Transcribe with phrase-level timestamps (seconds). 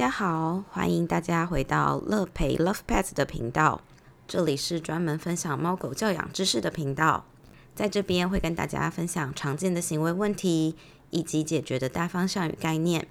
[0.00, 3.82] 大家好，欢迎大家回到乐培 Love Pets 的频道。
[4.26, 7.26] 这里是专门分享猫狗教养知识的频道，
[7.74, 10.74] 在这边会跟大家分享常见的行为问题
[11.10, 13.06] 以及解决的大方向与概念，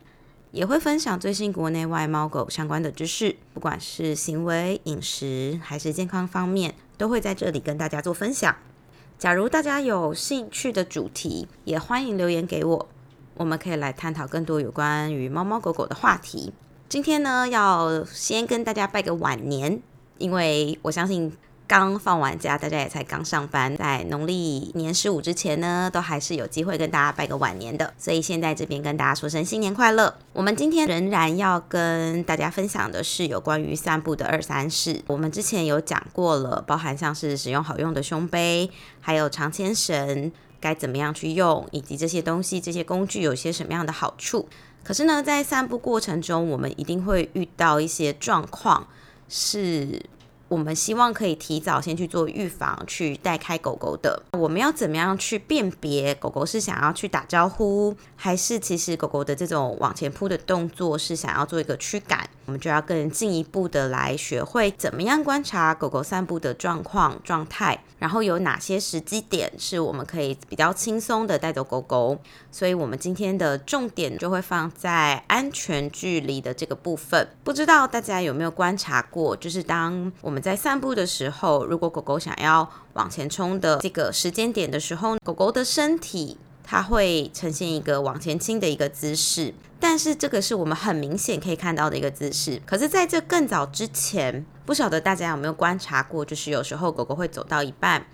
[0.50, 8.56] 也会分享最新国内外猫狗相关的知识，不管是行为、饮食还是健康方面，都会在这里跟大家做分享。
[9.20, 12.90] 假如大家有兴趣的主题，也欢迎留言给我。
[13.36, 16.52] 我们可以来探讨更多有关于猫猫狗狗的话题。
[16.90, 19.80] 今天呢，要先跟大家拜个晚年，
[20.18, 21.32] 因为我相信。
[21.68, 27.94] 刚放完假，大家也才刚上班，在农历年十五之前呢，都还是有机会跟大家拜个晚年的。
[27.96, 30.16] 所以现在这边跟大家说声新年快乐。
[30.34, 35.00] 我们今天仍然要跟大家分享的是有关于散步的二三事。
[35.06, 44.48] 我们之前有讲过了，包含像是使用好用的胸背，还有长牵绳该怎么样去用，以及这些东西、这些工具有些什么样的好处。
[44.84, 48.88] 可是呢，在散步过程中，我们一定会遇到一些状况
[49.28, 50.02] 是。
[50.50, 54.22] 我们希望可以提早先去做预防，去带开狗狗的。
[54.32, 62.28] 我们要怎么样去辨别狗狗是想要去打招呼，还是其实狗狗的这种往前扑的动作是想要做一个驱赶？
[62.48, 72.20] 我们就要更进一步的来学会怎么样观察狗狗散步的状况状态，然后有哪些时机点是我们可以比较轻松的带走狗狗。
[72.52, 77.28] 所以，我们今天的重点就会放在安全距离的这个部分。
[77.44, 89.54] 不知道大家有没有观察过，就是当我们在散步的时候，如果狗狗想要往前冲的这个时间点的时候，狗狗的身体它会呈现一个往前倾的一个姿势。
[89.82, 92.62] 但是这个是我们很明显可以看到的一个姿势。
[92.66, 98.06] 可是，在这更早之前，不晓得大家有没有观察过，就是有时候狗狗会走到一半，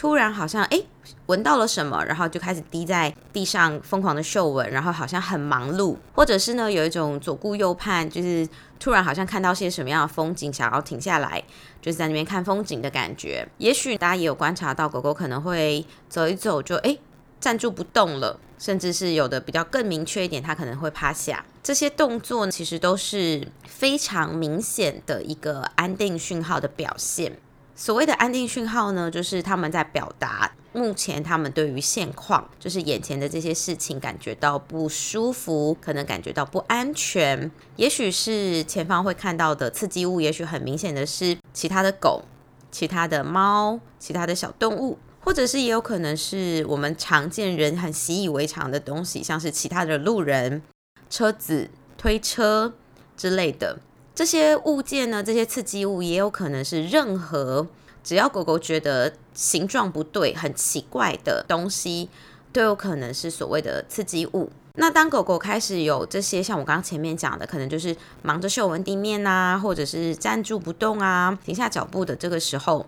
[0.00, 0.82] 突然好像哎
[1.26, 8.48] 闻到了什么，然后就开始滴在地上疯狂的嗅闻，然后好像很忙碌，或者是呢有一种左顾右盼，就是
[8.78, 11.44] 突然好像看到些什么样的风景，想要停下来，
[11.82, 13.46] 就是在那边看风景的感觉。
[13.58, 16.96] 也许大家也有观察到，狗狗可能会走一走就哎。
[17.38, 21.42] 站住不动了，甚至是有的比较更明确一点，它可能会趴下。
[21.62, 27.38] 这些动作其实都是非常明显的一个安定讯号的表现。
[27.80, 37.50] 所谓的安定讯号呢，就是他们在表达目前他们对于现况，就是眼前的这些事情感觉到不舒服，可能感觉到不安全。
[37.76, 42.22] 也许是前方会看到的刺激物，也许很明显的是其他的狗、
[42.70, 44.98] 其他的猫、其他的小动物。
[45.22, 50.60] 或者是也有可能是我们常见人很习以为常的东西，像是其他的路人、
[51.08, 52.74] 车子、推车
[53.16, 53.78] 之类的
[54.20, 55.24] 这些物件呢？
[55.24, 57.66] 这些刺激物也有可能是任何
[58.04, 62.10] 只要狗狗觉得形状不对、很奇怪的东西，
[62.52, 64.50] 都有可能是所谓的刺激物。
[64.74, 72.84] 那当狗狗开始有这些，像我刚刚前面讲的，可能就是忙着嗅闻地面啊，或者是站住不动啊、停下脚步的这个时候。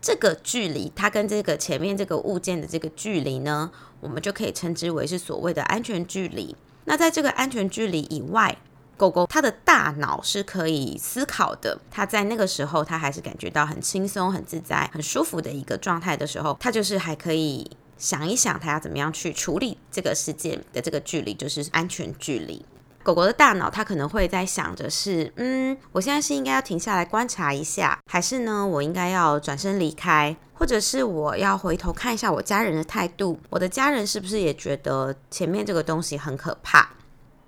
[0.00, 3.70] 这个距离，它跟这个前面这个物件的这个距离呢，
[4.00, 6.56] 我们就可以称之为是所谓的安全距离。
[6.86, 8.56] 那在这个安全距离以外，
[8.96, 11.78] 狗狗它的大脑是可以思考的。
[11.90, 22.64] 它在那个时候，它还是感觉到很轻松、很自在、很舒服的一个状态的时候，它就是还可以想一想，它要怎么样去处理这个事件的这个距离，就是安全距离。
[23.02, 36.88] 狗狗的大脑，它可能会在想着是，嗯，我现在是应该要停下来观察一下，还是呢，我应该要转身离开，或者是我要回头看一下我家人的态度，我的家人是不是也觉得前面这个东西很可怕？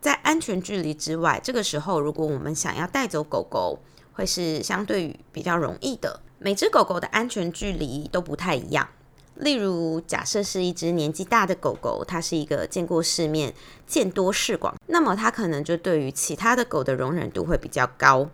[0.06, 3.76] 在安全距离之外，这个时候如果我们想要带走狗狗，
[4.12, 6.20] 会是相对于比较容易的。
[6.38, 8.88] 每只狗狗的安全距离都不太一样。
[9.34, 13.52] 例如，假设是一只年纪大的狗狗，它是一个见过世面、
[13.84, 18.28] 见多识广，那么它可能就对于其他的狗的容忍度会比较高。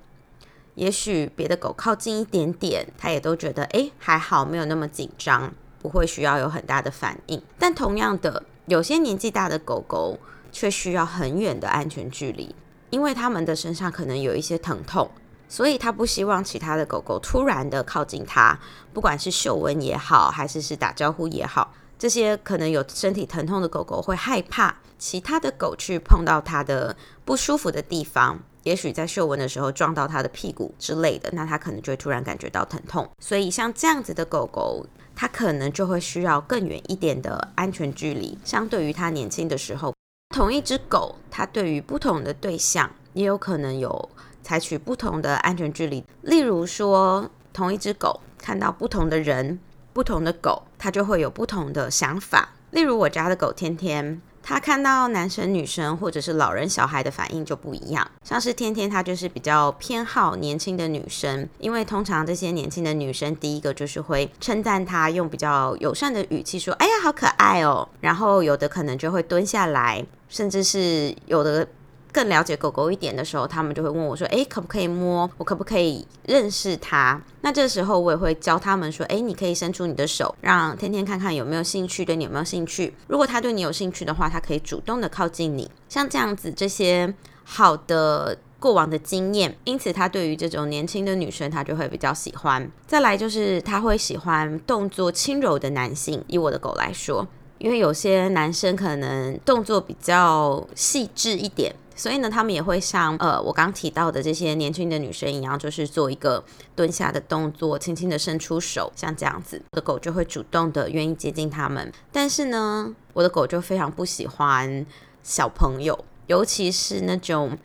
[0.74, 7.42] 也许别的狗靠近一点点，它也都觉得哎还好，没有那么紧张，不会需要有很大的反应。
[7.58, 10.18] 但同样的，有些年纪大的狗狗
[10.52, 12.54] 却需要很远的安全距离，
[12.90, 15.10] 因为它们的身上可能有一些疼痛。
[15.48, 18.58] 所以，他不希望其他的狗狗突然的靠近它，
[18.94, 26.96] 不管是嗅闻也好，还是是打招呼也好，这些可能有身体疼痛的狗狗会害怕其他的狗去碰到它的
[27.26, 33.06] 不舒服的地方，也许在嗅闻的时候撞到它的屁股之类的，那它可能就会突然感觉到疼痛。
[33.18, 39.92] 所以，像这样子的狗狗，它可能就会需要更远一点的安全距离，相对于它年轻的时候。
[40.32, 44.08] 同一只狗，它对于不同的对象，也有可能有。
[44.42, 49.60] 采取不同的安全距离，例如说，同一只狗看到不同的人、
[49.92, 52.48] 不同的狗，它就会有不同的想法。
[52.72, 58.10] 例如，我家的狗天天它看到男生、女生或者是老人、小孩的反应就不一样。
[58.24, 71.68] 像是天天，他就是比较偏好年轻的女生，因为通常这些年轻的女生，第一个就是会称赞他，用比较友善的语气说：“哎呀，好可爱哦。”然后有的可能就会蹲下来，甚至是有的。
[72.14, 75.30] 更了解狗狗一点的时候，他们就会问我说：“诶，可不可以摸？
[75.38, 82.94] 我可不可以认识它？”那这时候我也会教他们说：“诶，你可以伸出你的手，让天天看看有没有兴趣，对你有没有兴趣。
[83.06, 85.70] 如果他对你有兴趣的话，他可以主动的靠近你。
[85.88, 87.14] 像这样子，这些
[87.44, 92.70] 好的过往的经验，因此他对于这种年轻的女生，他就会比较喜欢。
[92.86, 96.22] 再来就是他会喜欢动作轻柔的男性。
[96.26, 97.26] 以我的狗来说，
[97.62, 101.74] 因为有些男生可能动作比较细致一点。
[101.94, 106.42] 所以呢，他们也会像呃我刚提到的这些年轻的女生一样，就是做一个
[106.74, 111.92] 蹲下的动作，轻轻的伸出手，像这样子，我的狗就会主动的愿意接近他们。
[112.10, 114.84] 但是呢，我的狗就非常不喜欢
[115.22, 117.56] 小朋友，尤其是那种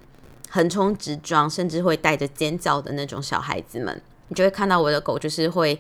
[0.50, 4.00] 横冲直撞，甚至会带着尖叫的那种小孩子们。
[4.28, 5.80] 你就会看到我的狗就是会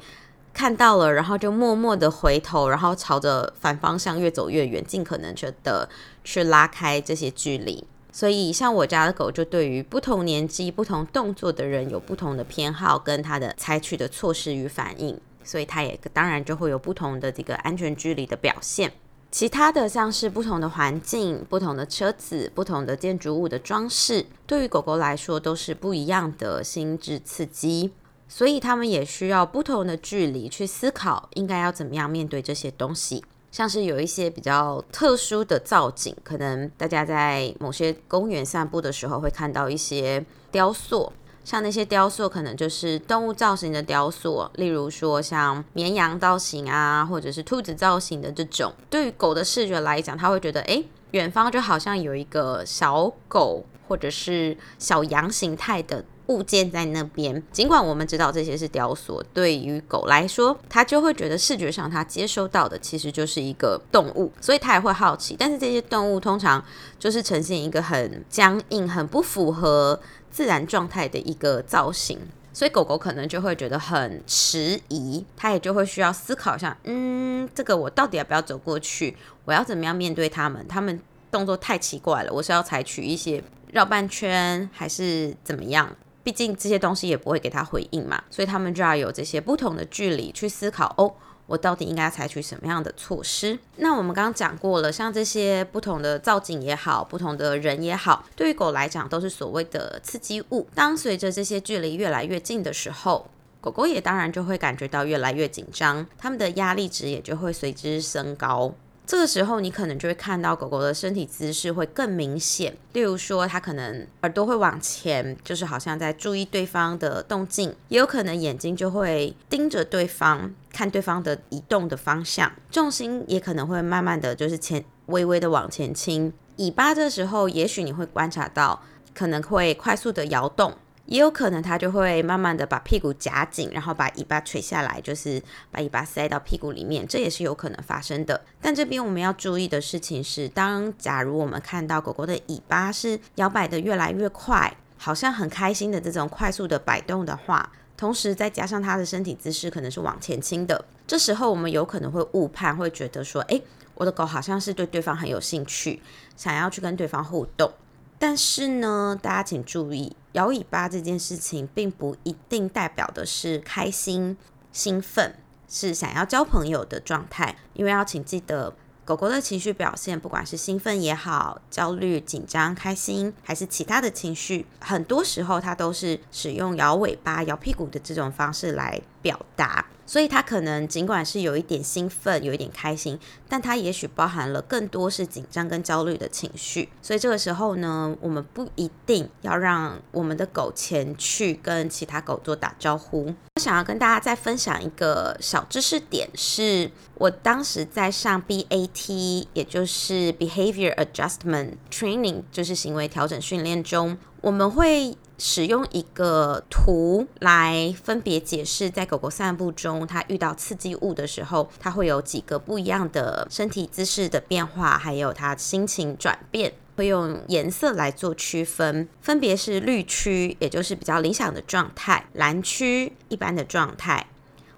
[0.57, 5.31] 看到了，然后就默默的回头，然后朝着反方向越走越远，尽可能
[5.61, 5.87] 的
[6.23, 7.85] 去拉开这些距离。
[8.11, 18.91] 所以，像我家的狗，就对于不同年纪、不同动作的人有不同的偏好，跟它的采取的措施与反应，所以它也当然就会有不同的这个安全距离的表现。
[19.29, 27.91] 其他的像是不同的环境、不同的车子、不同的建筑物的装饰，对于狗狗来说都是不一样的心智刺激，
[28.27, 33.23] 所以他们也需要不同的距离去思考，应该要怎么样面对这些东西。
[33.49, 41.11] 像是有一些比较特殊的造景，可能大家在某些公园散步的时候会看到一些雕塑，
[41.45, 48.73] 像那些雕塑可能就是动物造型的雕塑，例如说像绵羊造型啊，或者是兔子造型的这种。
[48.89, 56.03] 对于狗的视觉来讲，它会觉得，哎，远方就好像有一个小狗或者是小羊形态的。
[56.27, 65.35] 物件在那边，尽管我们知道这些是雕塑，对于狗来说，它就会觉得视觉上它接收到的其实就是一个动物，所以它也会好奇。
[65.37, 66.63] 但是这些动物通常
[66.99, 72.19] 就是呈现一个很僵硬、很不符合自然状态的一个造型，
[72.51, 79.15] 所以狗狗可能就会觉得很迟疑，它也就会需要思考一下，嗯，这个我到底要不要走过去？
[79.45, 80.65] 我要怎么样面对他们？
[80.67, 80.99] 他们
[81.31, 83.41] 动作太奇怪了，我是要采取一些
[83.71, 85.95] 绕半圈，还是怎么样？
[86.27, 91.13] 毕竟这些东西也不会给他回应嘛，所以他们就要有这些不同的距离去思考哦，
[91.45, 93.57] 我到底应该采取什么样的措施？
[93.77, 100.67] 那我们刚刚讲过了，像这些不同的造景也好，不同的人也好，对于狗来讲都是所谓的刺激物。
[100.75, 103.29] 当随着这些距离越来越近的时候，
[103.61, 108.73] 狗狗也当然就会感觉到越来越紧张，它们的压力值也就会随之升高。
[109.07, 112.75] 这个时候，你可能就会看到狗狗的身体姿势会更明显。
[112.91, 122.51] 例如说，它可能耳朵会往前，就是好像在注意对方的动静；也有可能眼睛就会盯着对方，看对方的移动的方向。
[122.69, 126.33] 重心也可能会慢慢的就是前微微的往前倾。
[126.57, 128.83] 尾巴这时候，也许你会观察到，
[129.15, 130.73] 可能会快速的摇动。
[131.07, 138.39] 也有可能它就会慢慢的把屁股夹紧，然后把尾巴垂下来，就是把尾巴塞到屁股里面，这也是有可能发生的。
[138.61, 153.61] 但这边我们要注意的事情是，当假如我们看到狗狗的尾巴是摇摆的越来越快，好像很开心的这种快速的摆动的话，同时再加上它的身体姿势可能是往前倾的，这时候我们有可能会误判，会觉得说，诶，
[153.95, 156.01] 我的狗好像是对对方很有兴趣，
[156.35, 157.71] 想要去跟对方互动。
[158.19, 164.35] 但是呢，大家请注意，摇尾巴这件事情并不一定代表的是开心、
[164.71, 165.35] 兴奋，
[165.69, 167.55] 是想要交朋友的状态。
[167.73, 179.85] 因为要请记得，狗狗的情绪表现，不管是兴奋也好、焦虑、紧张、开心，还是其他的情绪，很多时候它都是使用摇尾巴、摇屁股的这种方式来表达。
[180.07, 186.89] 所以它可能尽管是有一点兴奋，有一点开心，但它也许包含了更多是紧张跟焦虑的情绪。
[187.01, 193.25] 所以这个时候呢，我们不一定要让我们的狗前去跟其他狗做打招呼。
[193.57, 205.17] 我想要跟大家再分享一个小知识点，是我当时在上 BAT，也就是 Behavior Adjustment Training，就是行为调整训练中，我们会。
[205.37, 224.25] 使用一个图来分别解释，在狗狗散步中，它遇到刺激物的时候，它会有几个不一样的身体姿势的变化，还有它心情转变，会用颜色来做区分，分别是绿区，也就是比较理想的状态；蓝区，一般的状态；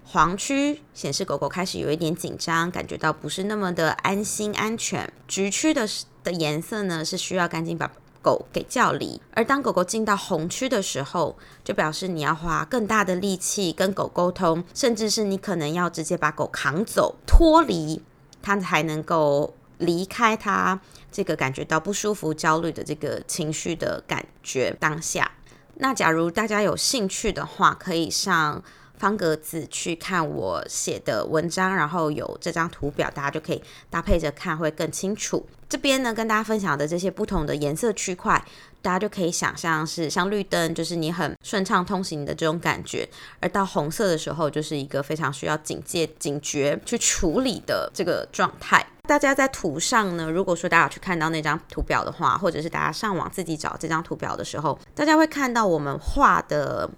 [0.04, 5.88] 黄区显示狗狗开始有一点紧张，感觉到不是那么的安心安全；橘区的
[6.22, 7.90] 的颜色呢，是需要赶紧把
[8.22, 9.20] 狗给叫离。
[9.32, 18.02] 而当狗狗进到红区的时候，就表示你要花更大的力气跟狗沟通，甚至是你可能要直接把狗扛走，脱离
[18.42, 25.30] 它才能够离开它这个感觉到不舒服、焦虑的这个情绪的感觉当下。
[25.74, 28.62] 那假如大家有兴趣的话，可以上。
[29.00, 35.46] 方格子去看我写的文章，然后有这张图表，大家就可以搭配着看，会更清楚。
[35.70, 38.44] 这边呢，跟大家分享的这些不同的颜色区块，
[38.82, 43.08] 大家就可以想象是像绿灯，就是你很顺畅通行的这种感觉；
[43.40, 48.84] 而到红色的时候，就是一个非常需要警戒、警觉去处理的这个状态。
[49.08, 56.90] 大家在图上呢，如果说大家去看到那张图表的话，或者是大家上网自己找这张图表的时候，大家会看到我们画的。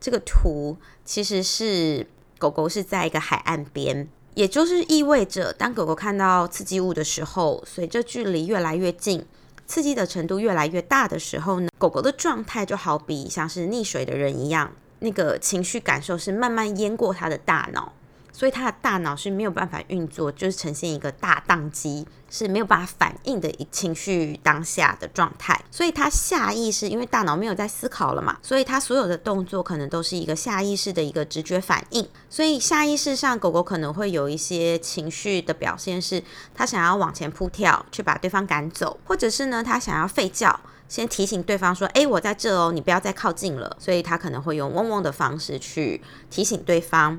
[0.00, 2.06] 这个图其实是
[2.38, 9.26] 狗狗是在一个海岸边，也就是意味着，当狗狗看到刺激物的时候，随着距离越来越近，
[9.66, 17.92] 刺激的程度越来越大的时候呢，狗狗的状态就好比像是溺水的人一样，那个情绪感受是慢慢淹过它的大脑。
[18.38, 25.60] 所以他的大脑是没有办法运作，就是呈现一个大宕机，是没有办法反应的一情绪当下的状态。
[25.72, 32.08] 所以他下意识，因为大脑没有在思考了嘛，所以他所有的动作可能都是一个下意识的一个直觉反应。
[32.30, 36.22] 所以下意识上，狗狗可能会有一些情绪的表现，是
[36.54, 47.18] 它想要往前扑跳去把对方赶走，或者是呢，它想要吠叫，先提醒对方说：“哎，我在这哦，你不要再靠近了。”所以它可能会用嗡嗡的方式去提醒对方。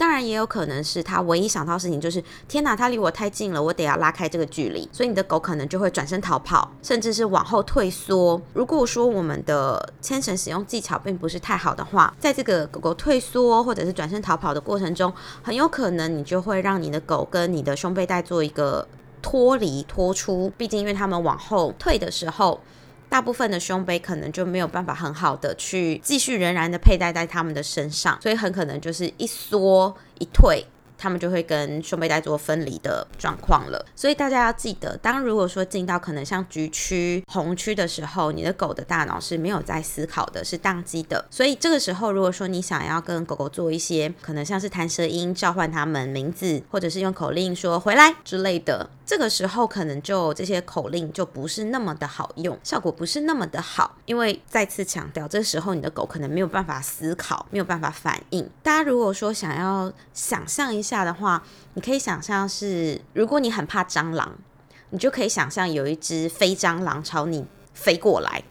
[0.00, 8.40] 当然也有可能是他唯一想到的事情就是天哪，他离我太近了，我得要拉开这个距离，所以你的狗可能就会转身逃跑，甚至是往后退缩。
[8.54, 18.88] 如果说我们的牵绳使用技巧并不是太好的话，在这个狗狗退缩或者是转身逃跑的过程中，很有可能你就会让你的狗跟你的胸背带做一个
[19.20, 22.58] 脱离脱出，毕竟因为他们往后退的时候。
[23.10, 30.64] 大部分的胸背可能就没有办法很好的去继续仍然的佩戴在他们的身上，所以很可能就是一缩一退。
[31.02, 41.24] 他们就会跟胸背带做分离的状况了，所以大家要记得，当如果说进到可能像橘区、红区的时候，你的狗的大脑是没有在思考的，是宕机的。
[41.30, 53.96] 所以这个时候，如果说你想要跟狗狗做一些可能像是弹舌音召唤它们名字，或者是用口令说回来之类的，这个时候可能就这些口令就不是那么的好用，效果不是那么的好。
[54.06, 58.48] 因为再次强调，这时候你的狗可能没有办法思考，没有办法反应。
[58.62, 61.00] 大家如果说想要想象一下。
[61.04, 61.42] 的话，
[61.74, 64.36] 你可以想象是，如果你很怕蟑螂，
[64.90, 68.44] 你就可以想象有一只飞蟑螂朝你飞过来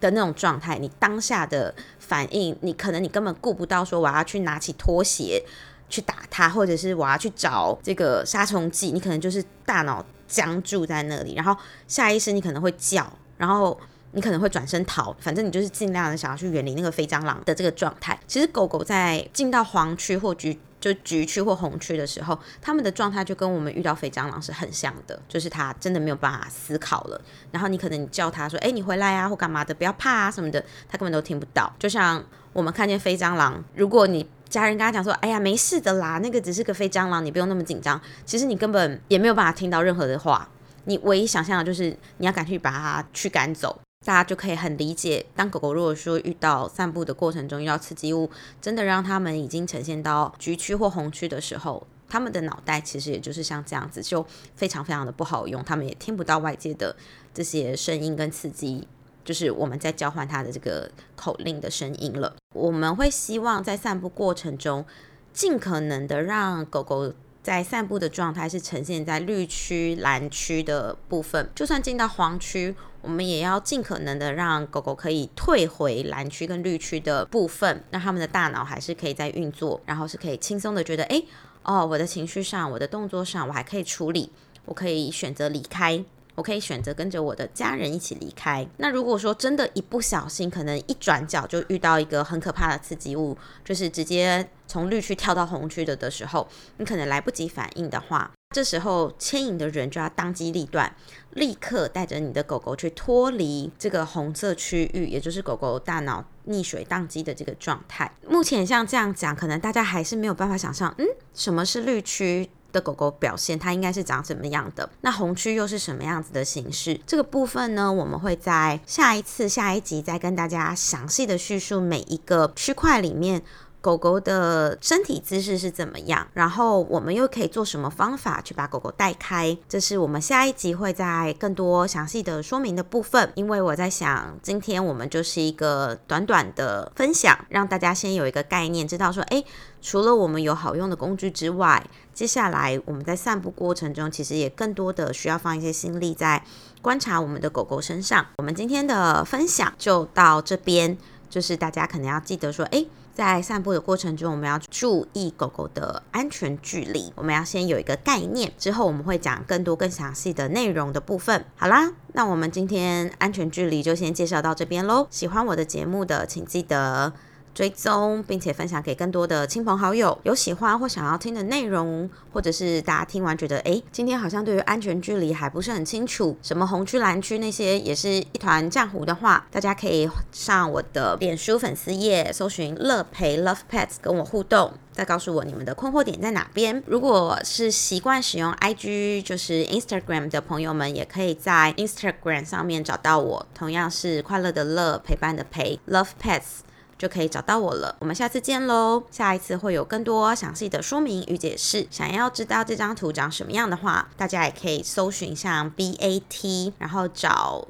[0.00, 0.78] 的那种状态。
[0.78, 5.44] 你当下的反应，你可能你根本顾不到说我要去拿起拖鞋
[5.90, 11.54] 去打它，或者是我要去找这个杀虫剂，你可能就是大脑僵住在那里，然后
[11.86, 13.78] 下意识你可能会叫，然后
[14.12, 18.18] 你可能会转身逃，反正你就是尽量的想要去远离那个飞蟑螂的这个状态。
[18.26, 20.58] 其实狗狗在进到黄区或橘。
[20.80, 27.20] 就橘区或红区的时候，他们的状态就跟我们遇到飞蟑螂是很像的，就是它真的没有办法思考了。
[27.50, 31.70] 然后你可能你叫它说：“哎，你回来啊，或干嘛的，不要怕啊什么的。”它根本都听不到。
[31.78, 40.46] 就像我们看见飞蟑螂，如果你 家人跟他讲说：“哎呀，没事的啦，那个只是个飞蟑螂，你不用那么紧张。”其实你根本也没有办法听到任何的话，
[40.84, 43.80] 你唯一想象的就是你要赶去把它驱赶走。
[44.04, 54.26] 大家就可以很理解，当狗狗如果说遇到散步的过程中遇到刺激物，真的让他们已经呈现到橘区或红区的时候，他们的脑袋其实也就是像这样子，就
[54.56, 56.96] 非常非常的不好用，他们也听不到外界的
[57.34, 58.88] 这些声音跟刺激，
[59.22, 62.34] 就是我们在交换它的这个口令的声音了。
[62.54, 64.84] 我们会希望在散步过程中，
[65.32, 67.12] 尽可能的让狗狗。
[67.42, 81.22] 在散步的状态是呈现在绿区、蓝区的部分，就算进到黄区，我们也要尽可能的让狗狗可以退回蓝区跟绿区的部分，让他们的大脑还是可以在运作，然后是可以轻松的觉得，哎，
[81.62, 84.30] 哦，我的情绪上、我的动作上，我还可以处理，
[84.66, 86.04] 我可以选择离开。
[86.40, 88.66] 我可以选择跟着我的家人一起离开。
[88.78, 100.90] 那如果说真的，一不小心，可能一转角就遇到一个很可怕的刺激物，就是直接从绿区跳到红区的的时候，你可能来不及反应的话，这时候牵引的人就要当机立断，
[101.32, 108.10] 立刻带着你的狗狗去脱离这个红色区域，也就是狗狗大脑溺水宕机的这个状态。
[108.26, 112.48] 目前像这样讲，可能大家还是没有办法想象，嗯，什么是绿区？
[112.72, 114.88] 的狗狗表现，它应该是长什么样的？
[115.00, 117.00] 那红区又是什么样子的形式？
[117.06, 123.42] 这个部分呢，我们会在下一次、下一集再跟大家详细的叙述每一个区块里面
[123.80, 129.56] 狗狗的身体姿势是怎么样，然后我们又可以做什么方法去把狗狗带开？
[129.66, 133.32] 这是我们下一集会在更多详细的说明的部分。
[133.34, 139.46] 因为我在想，今天我们就是一个短短的分享，让大家先有一个概念，知道说，诶，
[139.80, 141.82] 除了我们有好用的工具之外，
[142.12, 146.44] 接下来我们在散步过程中，其实也更多的需要放一些心力在
[146.82, 148.26] 观察我们的狗狗身上。
[148.36, 150.98] 我们今天的分享就到这边，
[151.30, 152.86] 就是大家可能要记得说，诶。
[153.20, 157.12] 在散步的过程中，我们要注意狗狗的安全距离。
[157.14, 161.44] 我们要先有一个概念，之后我们会讲更多更详细的内容的部分。
[161.54, 165.06] 好啦，那我们今天安全距离就先介绍到这边喽。
[165.10, 167.12] 喜欢我的节目的，请记得。
[167.54, 170.18] 追踪，并且分享给更多的亲朋好友。
[170.22, 186.82] 有喜欢或想要听的内容，或者是大家听完觉得，哎，今天好像对于安全距离还不是很清楚，什么红区蓝区那些也是一团浆糊的话，大家可以上我的脸书粉丝页，搜寻乐培 Love Pets，跟我互动，再告诉我你们的困惑点在哪边。
[186.86, 196.60] 如果是习惯使用 IG，就是 Instagram 的朋友们，也可以在 Instagram 上面找到我，同样是快乐的乐，陪伴的陪，Love Pets。
[197.00, 197.96] 就可以找到我了。
[197.98, 199.02] 我们下次见喽！
[199.10, 201.86] 下一次会有更多详细的说明与解释。
[201.90, 207.66] 想要知道这张图长什么样的话，大家也可以搜寻像 BAT，然后找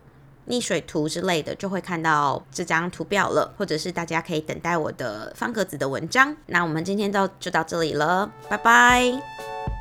[0.49, 3.55] 溺水图之类的，就会看到这张图表了。
[3.57, 6.37] 或者是大家可以等待我的方格子的文章。
[6.47, 9.80] 那我们今天到就到这里了，拜拜。